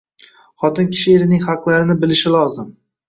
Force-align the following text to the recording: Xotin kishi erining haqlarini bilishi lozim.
Xotin 0.63 0.87
kishi 0.95 1.13
erining 1.17 1.43
haqlarini 1.49 1.97
bilishi 2.05 2.33
lozim. 2.37 2.73